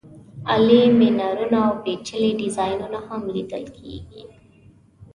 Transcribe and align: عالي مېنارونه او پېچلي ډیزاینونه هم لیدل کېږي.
عالي 0.49 0.79
مېنارونه 0.99 1.57
او 1.67 1.71
پېچلي 1.83 2.31
ډیزاینونه 2.41 2.99
هم 3.07 3.21
لیدل 3.35 3.65
کېږي. 3.77 4.23